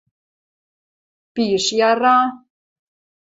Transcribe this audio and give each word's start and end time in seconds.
Пиш 1.33 1.65
яра. 1.91 2.17